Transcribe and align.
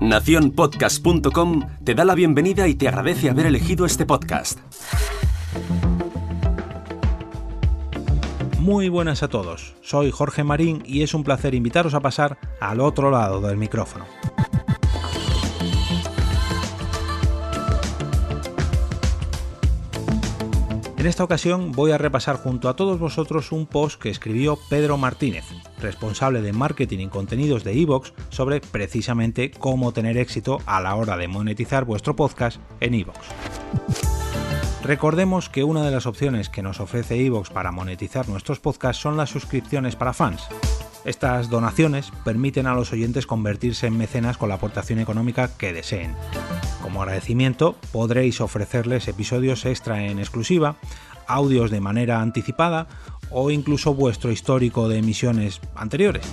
Naciónpodcast.com 0.00 1.62
te 1.84 1.94
da 1.94 2.04
la 2.04 2.14
bienvenida 2.14 2.68
y 2.68 2.74
te 2.74 2.88
agradece 2.88 3.30
haber 3.30 3.46
elegido 3.46 3.86
este 3.86 4.04
podcast. 4.04 4.58
Muy 8.58 8.88
buenas 8.88 9.22
a 9.22 9.28
todos, 9.28 9.74
soy 9.82 10.10
Jorge 10.10 10.44
Marín 10.44 10.82
y 10.86 11.02
es 11.02 11.14
un 11.14 11.24
placer 11.24 11.54
invitaros 11.54 11.94
a 11.94 12.00
pasar 12.00 12.38
al 12.60 12.80
otro 12.80 13.10
lado 13.10 13.40
del 13.40 13.56
micrófono. 13.56 14.04
En 21.04 21.08
esta 21.08 21.22
ocasión 21.22 21.72
voy 21.72 21.92
a 21.92 21.98
repasar 21.98 22.36
junto 22.36 22.66
a 22.66 22.76
todos 22.76 22.98
vosotros 22.98 23.52
un 23.52 23.66
post 23.66 24.00
que 24.00 24.08
escribió 24.08 24.58
Pedro 24.70 24.96
Martínez, 24.96 25.44
responsable 25.78 26.40
de 26.40 26.54
marketing 26.54 27.00
y 27.00 27.08
contenidos 27.08 27.62
de 27.62 27.78
Evox, 27.78 28.14
sobre 28.30 28.62
precisamente 28.62 29.50
cómo 29.50 29.92
tener 29.92 30.16
éxito 30.16 30.62
a 30.64 30.80
la 30.80 30.94
hora 30.94 31.18
de 31.18 31.28
monetizar 31.28 31.84
vuestro 31.84 32.16
podcast 32.16 32.58
en 32.80 32.94
Evox. 32.94 33.18
Recordemos 34.82 35.50
que 35.50 35.62
una 35.62 35.84
de 35.84 35.90
las 35.90 36.06
opciones 36.06 36.48
que 36.48 36.62
nos 36.62 36.80
ofrece 36.80 37.22
Evox 37.22 37.50
para 37.50 37.70
monetizar 37.70 38.26
nuestros 38.26 38.58
podcasts 38.58 39.02
son 39.02 39.18
las 39.18 39.28
suscripciones 39.28 39.96
para 39.96 40.14
fans. 40.14 40.48
Estas 41.04 41.50
donaciones 41.50 42.12
permiten 42.24 42.66
a 42.66 42.72
los 42.72 42.94
oyentes 42.94 43.26
convertirse 43.26 43.88
en 43.88 43.98
mecenas 43.98 44.38
con 44.38 44.48
la 44.48 44.54
aportación 44.54 45.00
económica 45.00 45.50
que 45.58 45.74
deseen. 45.74 46.16
Como 46.94 47.02
agradecimiento 47.02 47.74
podréis 47.90 48.40
ofrecerles 48.40 49.08
episodios 49.08 49.66
extra 49.66 50.04
en 50.04 50.20
exclusiva, 50.20 50.76
audios 51.26 51.72
de 51.72 51.80
manera 51.80 52.20
anticipada 52.20 52.86
o 53.32 53.50
incluso 53.50 53.94
vuestro 53.94 54.30
histórico 54.30 54.88
de 54.88 54.98
emisiones 54.98 55.60
anteriores. 55.74 56.24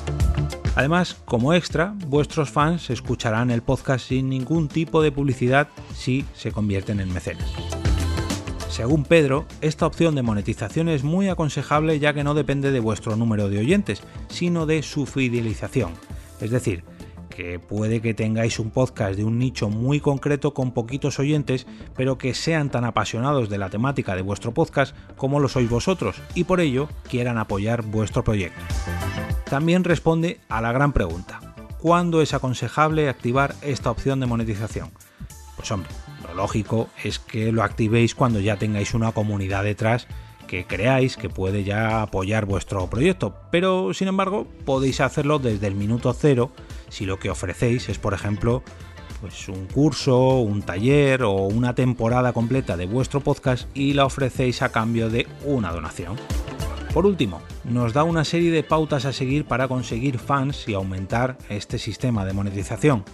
Además, 0.76 1.16
como 1.26 1.56
extra, 1.56 1.96
vuestros 2.06 2.52
fans 2.52 2.92
escucharán 2.92 3.50
el 3.50 3.64
podcast 3.64 4.08
sin 4.08 4.30
ningún 4.30 4.68
tipo 4.68 5.02
de 5.02 5.12
publicidad 5.12 5.68
si 5.96 6.26
se 6.36 6.52
convierten 6.52 7.00
en 7.00 7.12
mecenas. 7.12 7.52
Según 8.70 9.04
Pedro, 9.04 9.48
esta 9.62 9.88
opción 9.88 10.14
de 10.14 10.22
monetización 10.22 10.90
es 10.90 11.04
muy 11.04 11.28
aconsejable 11.28 11.98
ya 11.98 12.14
que 12.14 12.24
no 12.24 12.36
depende 12.36 12.72
de 12.72 12.80
vuestro 12.80 13.16
número 13.16 13.50
de 13.50 13.58
oyentes, 13.58 14.04
sino 14.28 14.68
de 14.68 14.84
su 14.84 15.08
fidelización. 15.08 15.94
Es 16.40 16.52
decir, 16.52 16.84
que 17.32 17.58
puede 17.58 18.02
que 18.02 18.14
tengáis 18.14 18.60
un 18.60 18.70
podcast 18.70 19.16
de 19.16 19.24
un 19.24 19.40
nicho 19.40 19.70
muy 19.70 20.00
concreto 20.00 20.54
con 20.54 20.72
poquitos 20.72 21.18
oyentes, 21.18 21.66
pero 21.96 22.20
que 22.20 22.36
sean 22.36 22.70
tan 22.70 22.86
apasionados 22.86 23.50
de 23.50 23.58
la 23.58 23.72
temática 23.72 24.16
de 24.16 24.22
vuestro 24.22 24.54
podcast 24.54 24.96
como 25.18 25.40
lo 25.40 25.50
sois 25.50 25.68
vosotros 25.68 26.22
y 26.36 26.44
por 26.44 26.60
ello 26.60 26.88
quieran 27.10 27.40
apoyar 27.40 27.82
vuestro 27.82 28.24
proyecto. 28.24 28.62
También 29.50 29.84
responde 29.84 30.40
a 30.48 30.62
la 30.62 30.72
gran 30.72 30.94
pregunta, 30.94 31.40
¿cuándo 31.80 32.22
es 32.22 32.36
aconsejable 32.36 33.10
activar 33.10 33.56
esta 33.64 33.90
opción 33.90 34.20
de 34.20 34.28
monetización? 34.28 34.92
Pues 35.56 35.72
hombre, 35.72 35.90
lo 36.28 36.36
lógico 36.36 36.90
es 37.04 37.18
que 37.18 37.52
lo 37.52 37.64
activéis 37.64 38.14
cuando 38.14 38.40
ya 38.40 38.58
tengáis 38.58 38.94
una 38.94 39.12
comunidad 39.12 39.64
detrás 39.64 40.08
que 40.48 40.66
creáis 40.66 41.16
que 41.16 41.30
puede 41.30 41.64
ya 41.64 42.02
apoyar 42.02 42.46
vuestro 42.46 42.90
proyecto, 42.90 43.34
pero 43.52 43.94
sin 43.94 44.10
embargo 44.10 44.48
podéis 44.66 45.00
hacerlo 45.00 45.40
desde 45.40 45.68
el 45.68 45.76
minuto 45.76 46.12
cero 46.14 46.52
si 46.92 47.06
lo 47.06 47.18
que 47.18 47.30
ofrecéis 47.30 47.90
es, 47.90 47.98
por 47.98 48.14
ejemplo, 48.14 48.62
pues 49.22 49.48
un 49.48 49.66
curso, 49.68 50.40
un 50.40 50.62
taller 50.62 51.24
o 51.24 51.32
una 51.32 51.74
temporada 51.74 52.34
completa 52.34 52.76
de 52.76 52.86
vuestro 52.86 53.22
podcast 53.22 53.66
y 53.76 53.94
la 53.94 54.06
ofrecéis 54.06 54.62
a 54.62 54.70
cambio 54.70 55.10
de 55.10 55.26
una 55.46 55.72
donación. 55.72 56.18
Por 56.94 57.06
último, 57.06 57.42
nos 57.64 57.94
da 57.94 58.04
una 58.04 58.26
serie 58.26 58.52
de 58.52 58.64
pautas 58.64 59.06
a 59.06 59.14
seguir 59.14 59.46
para 59.46 59.70
conseguir 59.70 60.20
fans 60.20 60.68
y 60.68 60.74
aumentar 60.74 61.38
este 61.50 61.80
sistema 61.80 62.26
de 62.26 62.34
monetización. 62.34 63.06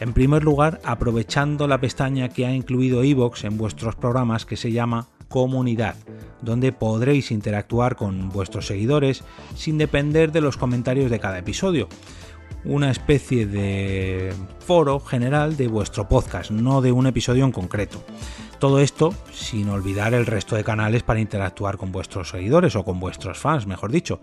En 0.00 0.12
primer 0.12 0.44
lugar, 0.44 0.80
aprovechando 0.84 1.66
la 1.66 1.80
pestaña 1.80 2.28
que 2.28 2.44
ha 2.44 2.52
incluido 2.52 3.04
iVoox 3.04 3.44
en 3.44 3.56
vuestros 3.56 3.94
programas 3.94 4.44
que 4.44 4.56
se 4.56 4.72
llama 4.72 5.06
Comunidad, 5.28 5.94
donde 6.42 6.72
podréis 6.72 7.30
interactuar 7.30 7.96
con 7.96 8.28
vuestros 8.28 8.66
seguidores 8.66 9.24
sin 9.54 9.78
depender 9.78 10.32
de 10.32 10.42
los 10.42 10.58
comentarios 10.58 11.10
de 11.10 11.20
cada 11.20 11.38
episodio 11.38 11.88
una 12.64 12.90
especie 12.90 13.46
de 13.46 14.32
foro 14.60 15.00
general 15.00 15.56
de 15.56 15.68
vuestro 15.68 16.08
podcast, 16.08 16.50
no 16.50 16.80
de 16.80 16.92
un 16.92 17.06
episodio 17.06 17.44
en 17.44 17.52
concreto. 17.52 18.02
Todo 18.58 18.78
esto 18.78 19.12
sin 19.32 19.68
olvidar 19.68 20.14
el 20.14 20.26
resto 20.26 20.54
de 20.54 20.62
canales 20.62 21.02
para 21.02 21.20
interactuar 21.20 21.78
con 21.78 21.90
vuestros 21.90 22.28
seguidores 22.30 22.76
o 22.76 22.84
con 22.84 23.00
vuestros 23.00 23.38
fans, 23.38 23.66
mejor 23.66 23.90
dicho. 23.90 24.20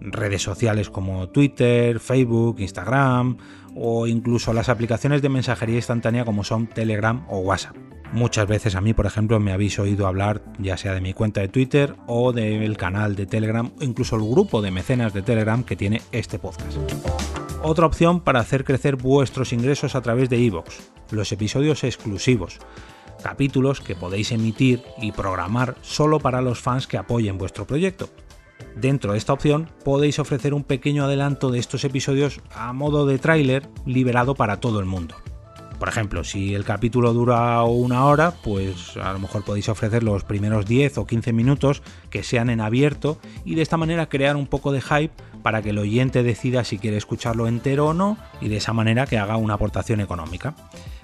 Redes 0.00 0.42
sociales 0.42 0.88
como 0.88 1.28
Twitter, 1.28 1.98
Facebook, 1.98 2.60
Instagram 2.60 3.36
o 3.74 4.06
incluso 4.06 4.52
las 4.52 4.68
aplicaciones 4.68 5.22
de 5.22 5.28
mensajería 5.28 5.76
instantánea 5.76 6.24
como 6.24 6.44
son 6.44 6.68
Telegram 6.68 7.26
o 7.28 7.38
WhatsApp. 7.38 7.76
Muchas 8.12 8.46
veces 8.48 8.74
a 8.74 8.80
mí, 8.80 8.92
por 8.92 9.06
ejemplo, 9.06 9.38
me 9.38 9.52
habéis 9.52 9.78
oído 9.78 10.06
hablar 10.06 10.42
ya 10.58 10.76
sea 10.76 10.94
de 10.94 11.00
mi 11.00 11.12
cuenta 11.12 11.40
de 11.40 11.48
Twitter 11.48 11.94
o 12.06 12.32
del 12.32 12.76
canal 12.76 13.14
de 13.14 13.26
Telegram 13.26 13.70
o 13.80 13.84
incluso 13.84 14.16
el 14.16 14.22
grupo 14.22 14.62
de 14.62 14.70
mecenas 14.70 15.12
de 15.12 15.22
Telegram 15.22 15.62
que 15.62 15.76
tiene 15.76 16.00
este 16.12 16.38
podcast 16.38 16.76
otra 17.62 17.86
opción 17.86 18.20
para 18.20 18.40
hacer 18.40 18.64
crecer 18.64 18.96
vuestros 18.96 19.52
ingresos 19.52 19.94
a 19.94 20.00
través 20.00 20.28
de 20.30 20.38
iVoox, 20.38 20.68
los 21.10 21.30
episodios 21.32 21.84
exclusivos, 21.84 22.58
capítulos 23.22 23.80
que 23.80 23.94
podéis 23.94 24.32
emitir 24.32 24.82
y 24.98 25.12
programar 25.12 25.76
solo 25.82 26.20
para 26.20 26.40
los 26.40 26.60
fans 26.60 26.86
que 26.86 26.96
apoyen 26.96 27.38
vuestro 27.38 27.66
proyecto. 27.66 28.08
Dentro 28.76 29.12
de 29.12 29.18
esta 29.18 29.32
opción 29.32 29.70
podéis 29.84 30.18
ofrecer 30.18 30.54
un 30.54 30.64
pequeño 30.64 31.04
adelanto 31.04 31.50
de 31.50 31.58
estos 31.58 31.84
episodios 31.84 32.40
a 32.54 32.72
modo 32.72 33.06
de 33.06 33.18
tráiler 33.18 33.68
liberado 33.84 34.34
para 34.34 34.60
todo 34.60 34.80
el 34.80 34.86
mundo. 34.86 35.16
Por 35.80 35.88
ejemplo, 35.88 36.24
si 36.24 36.54
el 36.54 36.64
capítulo 36.64 37.14
dura 37.14 37.62
una 37.62 38.04
hora, 38.04 38.32
pues 38.44 38.98
a 38.98 39.14
lo 39.14 39.18
mejor 39.18 39.44
podéis 39.44 39.70
ofrecer 39.70 40.02
los 40.02 40.24
primeros 40.24 40.66
10 40.66 40.98
o 40.98 41.06
15 41.06 41.32
minutos 41.32 41.82
que 42.10 42.22
sean 42.22 42.50
en 42.50 42.60
abierto 42.60 43.18
y 43.46 43.54
de 43.54 43.62
esta 43.62 43.78
manera 43.78 44.10
crear 44.10 44.36
un 44.36 44.46
poco 44.46 44.72
de 44.72 44.82
hype 44.82 45.14
para 45.42 45.62
que 45.62 45.70
el 45.70 45.78
oyente 45.78 46.22
decida 46.22 46.64
si 46.64 46.78
quiere 46.78 46.98
escucharlo 46.98 47.48
entero 47.48 47.86
o 47.86 47.94
no 47.94 48.18
y 48.42 48.48
de 48.48 48.58
esa 48.58 48.74
manera 48.74 49.06
que 49.06 49.16
haga 49.16 49.38
una 49.38 49.54
aportación 49.54 50.02
económica. 50.02 50.54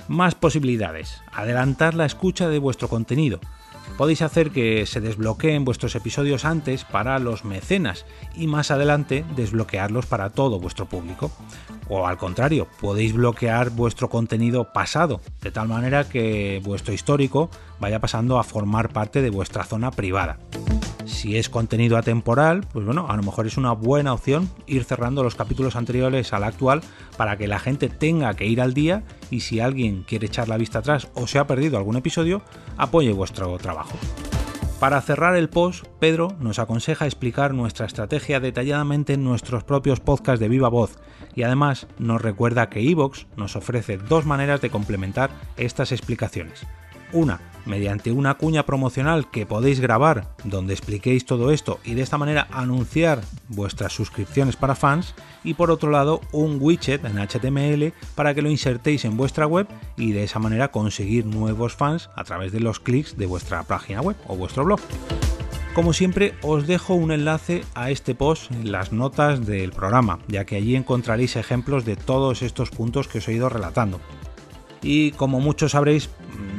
Más 0.09 0.35
posibilidades. 0.35 1.23
Adelantar 1.33 1.95
la 1.95 2.05
escucha 2.05 2.51
de 2.51 2.59
vuestro 2.59 2.89
contenido. 2.89 3.41
Podéis 3.97 4.21
hacer 4.21 4.51
que 4.51 4.85
se 4.85 5.01
desbloqueen 5.01 5.65
vuestros 5.65 5.95
episodios 5.95 6.45
antes 6.45 6.85
para 6.85 7.19
los 7.19 7.45
mecenas 7.45 8.05
y 8.35 8.47
más 8.47 8.71
adelante 8.71 9.25
desbloquearlos 9.35 10.05
para 10.05 10.31
todo 10.31 10.61
vuestro 10.61 10.87
público. 10.87 11.31
O 11.89 12.07
al 12.07 12.19
contrario, 12.19 12.69
podéis 12.81 13.15
bloquear 13.15 13.71
vuestro 13.71 14.11
contenido 14.11 14.73
pasado, 14.73 15.21
de 15.41 15.51
tal 15.51 15.69
manera 15.69 16.09
que 16.09 16.61
vuestro 16.63 16.93
histórico 16.93 17.49
vaya 17.81 18.01
pasando 18.01 18.39
a 18.39 18.45
formar 18.45 18.91
parte 18.91 19.23
de 19.23 19.31
vuestra 19.31 19.65
zona 19.65 19.91
privada. 19.91 20.39
Si 21.07 21.39
es 21.39 21.49
contenido 21.49 21.97
atemporal, 21.97 22.67
pues 22.73 22.85
bueno, 22.85 23.07
a 23.09 23.17
lo 23.17 23.23
mejor 23.23 23.47
es 23.47 23.57
una 23.57 23.73
buena 23.73 24.13
opción 24.13 24.51
ir 24.67 24.85
cerrando 24.85 25.23
los 25.23 25.37
capítulos 25.37 25.77
anteriores 25.77 26.33
al 26.33 26.45
actual 26.45 26.83
para 27.17 27.37
que 27.37 27.47
la 27.47 27.59
gente 27.59 27.89
tenga 27.89 28.35
que 28.35 28.47
ir 28.47 28.61
al 28.61 28.75
día 28.75 29.05
y 29.31 29.41
si 29.41 29.61
alguien 29.61 30.03
quiere 30.03 30.27
echar 30.27 30.49
la 30.49 30.57
vista 30.57 30.81
atrás 30.81 31.09
o 31.15 31.27
se 31.27 31.39
ha 31.39 31.47
perdido 31.47 31.79
algún 31.79 31.97
episodio, 31.97 32.43
apoye 32.77 33.13
vuestro 33.13 33.57
trabajo. 33.59 33.97
Para 34.81 35.01
cerrar 35.01 35.37
el 35.37 35.49
post, 35.49 35.87
Pedro 36.01 36.37
nos 36.39 36.59
aconseja 36.59 37.07
explicar 37.07 37.55
nuestra 37.55 37.87
estrategia 37.87 38.41
detalladamente 38.41 39.15
en 39.15 39.25
nuestros 39.25 39.65
propios 39.65 40.01
podcasts 40.01 40.41
de 40.41 40.49
viva 40.49 40.69
voz 40.69 40.99
y 41.35 41.45
además 41.45 41.87
nos 41.99 42.21
recuerda 42.21 42.69
que 42.69 42.81
Evox 42.81 43.27
nos 43.37 43.57
ofrece 43.57 43.97
dos 43.97 44.27
maneras 44.27 44.61
de 44.61 44.69
complementar 44.69 45.31
estas 45.57 45.93
explicaciones. 45.93 46.67
Una, 47.13 47.41
mediante 47.67 48.13
una 48.13 48.35
cuña 48.35 48.65
promocional 48.65 49.31
que 49.31 49.47
podéis 49.47 49.81
grabar 49.81 50.29
donde 50.45 50.75
expliquéis 50.75 51.27
todo 51.27 51.51
esto 51.51 51.81
y 51.85 51.95
de 51.95 52.03
esta 52.03 52.19
manera 52.19 52.47
anunciar 52.51 53.21
vuestras 53.49 53.93
suscripciones 53.93 54.57
para 54.57 54.75
fans 54.75 55.15
y 55.45 55.55
por 55.55 55.71
otro 55.71 55.91
lado 55.91 56.21
un 56.33 56.59
widget 56.61 57.05
en 57.05 57.19
HTML 57.19 57.93
para 58.15 58.35
que 58.35 58.43
lo 58.43 58.51
insertéis 58.51 59.05
en 59.05 59.17
vuestra 59.17 59.47
web 59.47 59.67
y 59.97 60.13
de 60.13 60.25
esa 60.25 60.39
manera 60.39 60.71
conseguir 60.71 61.27
nuevos 61.27 61.75
fans 61.75 62.11
a 62.15 62.25
través 62.25 62.53
de 62.53 62.61
los 62.61 62.81
clics 62.81 63.17
de 63.17 63.27
vuestra 63.27 63.63
página 63.65 64.01
web 64.01 64.17
o 64.27 64.37
vuestro 64.37 64.65
blog. 64.65 64.81
Como 65.77 65.93
siempre, 65.93 66.33
os 66.41 66.67
dejo 66.67 66.95
un 66.95 67.13
enlace 67.13 67.63
a 67.75 67.91
este 67.91 68.15
post 68.15 68.51
en 68.51 68.73
las 68.73 68.93
notas 68.93 69.45
del 69.45 69.73
programa, 69.73 70.21
ya 70.27 70.47
que 70.47 70.57
allí 70.57 70.75
encontraréis 70.75 71.37
ejemplos 71.37 71.85
de 71.85 71.97
todos 71.97 72.41
estos 72.41 72.71
puntos 72.71 73.09
que 73.09 73.19
os 73.19 73.29
he 73.29 73.35
ido 73.35 73.51
relatando. 73.51 74.01
Y 74.81 75.11
como 75.13 75.39
muchos 75.39 75.73
sabréis, 75.73 76.09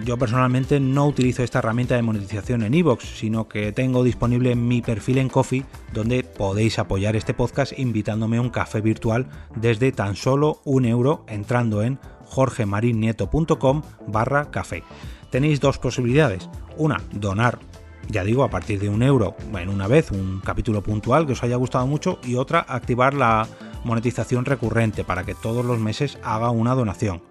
yo 0.07 0.17
personalmente 0.17 0.79
no 0.79 1.05
utilizo 1.05 1.43
esta 1.43 1.59
herramienta 1.59 1.95
de 1.95 2.01
monetización 2.01 2.63
en 2.63 2.73
iVoox, 2.73 3.03
sino 3.03 3.49
que 3.49 3.73
tengo 3.73 4.05
disponible 4.05 4.55
mi 4.55 4.81
perfil 4.81 5.17
en 5.17 5.27
Coffee, 5.27 5.65
donde 5.93 6.23
podéis 6.23 6.79
apoyar 6.79 7.17
este 7.17 7.33
podcast 7.33 7.77
invitándome 7.77 8.37
a 8.37 8.41
un 8.41 8.49
café 8.49 8.79
virtual 8.79 9.27
desde 9.57 9.91
tan 9.91 10.15
solo 10.15 10.61
un 10.63 10.85
euro 10.85 11.25
entrando 11.27 11.83
en 11.83 11.99
jorgemarinieto.com 12.23 13.81
barra 14.07 14.49
café. 14.49 14.81
Tenéis 15.29 15.59
dos 15.59 15.77
posibilidades. 15.77 16.49
Una, 16.77 17.01
donar 17.11 17.59
ya 18.07 18.23
digo, 18.23 18.45
a 18.45 18.49
partir 18.49 18.79
de 18.79 18.87
un 18.87 19.03
euro 19.03 19.35
en 19.53 19.67
una 19.67 19.87
vez, 19.87 20.11
un 20.11 20.39
capítulo 20.39 20.81
puntual 20.81 21.25
que 21.25 21.33
os 21.33 21.43
haya 21.43 21.57
gustado 21.57 21.85
mucho, 21.85 22.19
y 22.23 22.35
otra, 22.35 22.65
activar 22.65 23.13
la 23.13 23.45
monetización 23.83 24.45
recurrente 24.45 25.03
para 25.03 25.25
que 25.25 25.35
todos 25.35 25.65
los 25.65 25.79
meses 25.79 26.17
haga 26.23 26.49
una 26.49 26.73
donación. 26.75 27.21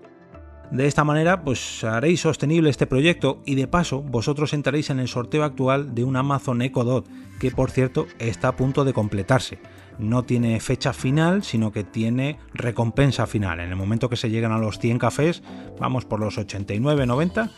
De 0.70 0.86
esta 0.86 1.04
manera, 1.04 1.42
pues 1.42 1.84
haréis 1.84 2.20
sostenible 2.20 2.70
este 2.70 2.86
proyecto 2.86 3.40
y 3.44 3.54
de 3.54 3.68
paso 3.68 4.02
vosotros 4.02 4.52
entraréis 4.52 4.90
en 4.90 4.98
el 4.98 5.08
sorteo 5.08 5.44
actual 5.44 5.94
de 5.94 6.02
un 6.02 6.16
Amazon 6.16 6.60
Echo 6.60 6.82
Dot, 6.82 7.06
que 7.38 7.52
por 7.52 7.70
cierto 7.70 8.06
está 8.18 8.48
a 8.48 8.56
punto 8.56 8.84
de 8.84 8.92
completarse. 8.92 9.58
No 9.98 10.24
tiene 10.24 10.58
fecha 10.60 10.92
final, 10.92 11.44
sino 11.44 11.72
que 11.72 11.84
tiene 11.84 12.38
recompensa 12.52 13.26
final. 13.26 13.60
En 13.60 13.70
el 13.70 13.76
momento 13.76 14.08
que 14.08 14.16
se 14.16 14.28
lleguen 14.28 14.52
a 14.52 14.58
los 14.58 14.78
100 14.78 14.98
cafés, 14.98 15.42
vamos 15.78 16.04
por 16.04 16.20
los 16.20 16.36
89-90, 16.36 17.50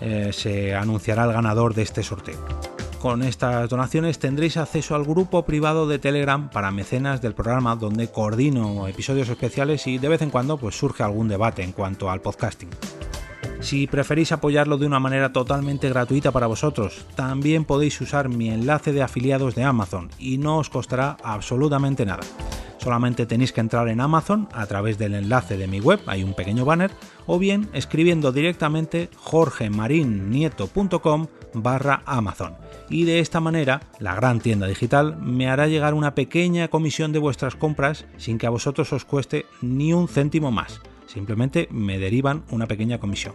eh, 0.00 0.30
se 0.32 0.74
anunciará 0.74 1.24
el 1.24 1.32
ganador 1.32 1.74
de 1.74 1.82
este 1.82 2.02
sorteo. 2.02 2.65
Con 3.00 3.22
estas 3.22 3.68
donaciones 3.68 4.18
tendréis 4.18 4.56
acceso 4.56 4.94
al 4.94 5.04
grupo 5.04 5.44
privado 5.44 5.86
de 5.86 5.98
Telegram 5.98 6.48
para 6.50 6.70
mecenas 6.70 7.20
del 7.20 7.34
programa 7.34 7.76
donde 7.76 8.08
coordino 8.08 8.88
episodios 8.88 9.28
especiales 9.28 9.86
y 9.86 9.98
de 9.98 10.08
vez 10.08 10.22
en 10.22 10.30
cuando 10.30 10.56
pues 10.56 10.76
surge 10.76 11.02
algún 11.02 11.28
debate 11.28 11.62
en 11.62 11.72
cuanto 11.72 12.10
al 12.10 12.20
podcasting. 12.20 12.70
Si 13.60 13.86
preferís 13.86 14.32
apoyarlo 14.32 14.78
de 14.78 14.86
una 14.86 15.00
manera 15.00 15.32
totalmente 15.32 15.88
gratuita 15.88 16.30
para 16.30 16.46
vosotros, 16.46 17.04
también 17.14 17.64
podéis 17.64 18.00
usar 18.00 18.28
mi 18.28 18.50
enlace 18.50 18.92
de 18.92 19.02
afiliados 19.02 19.54
de 19.54 19.64
Amazon 19.64 20.10
y 20.18 20.38
no 20.38 20.58
os 20.58 20.70
costará 20.70 21.16
absolutamente 21.22 22.06
nada. 22.06 22.22
Solamente 22.86 23.26
tenéis 23.26 23.52
que 23.52 23.60
entrar 23.60 23.88
en 23.88 24.00
Amazon 24.00 24.48
a 24.52 24.64
través 24.66 24.96
del 24.96 25.14
enlace 25.14 25.56
de 25.56 25.66
mi 25.66 25.80
web, 25.80 25.98
hay 26.06 26.22
un 26.22 26.34
pequeño 26.34 26.64
banner, 26.64 26.92
o 27.26 27.36
bien 27.36 27.68
escribiendo 27.72 28.30
directamente 28.30 29.10
jorgemarinieto.com 29.16 31.26
barra 31.52 32.04
Amazon. 32.06 32.54
Y 32.88 33.02
de 33.02 33.18
esta 33.18 33.40
manera, 33.40 33.80
la 33.98 34.14
gran 34.14 34.38
tienda 34.38 34.68
digital 34.68 35.16
me 35.16 35.48
hará 35.48 35.66
llegar 35.66 35.94
una 35.94 36.14
pequeña 36.14 36.68
comisión 36.68 37.10
de 37.10 37.18
vuestras 37.18 37.56
compras 37.56 38.06
sin 38.18 38.38
que 38.38 38.46
a 38.46 38.50
vosotros 38.50 38.92
os 38.92 39.04
cueste 39.04 39.46
ni 39.60 39.92
un 39.92 40.06
céntimo 40.06 40.52
más. 40.52 40.80
Simplemente 41.08 41.66
me 41.72 41.98
derivan 41.98 42.44
una 42.52 42.68
pequeña 42.68 43.00
comisión. 43.00 43.34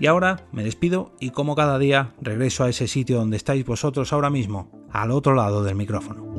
Y 0.00 0.06
ahora 0.06 0.46
me 0.50 0.64
despido 0.64 1.12
y 1.20 1.28
como 1.28 1.54
cada 1.54 1.78
día 1.78 2.14
regreso 2.22 2.64
a 2.64 2.70
ese 2.70 2.88
sitio 2.88 3.18
donde 3.18 3.36
estáis 3.36 3.66
vosotros 3.66 4.14
ahora 4.14 4.30
mismo, 4.30 4.88
al 4.90 5.10
otro 5.10 5.34
lado 5.34 5.62
del 5.62 5.74
micrófono. 5.74 6.29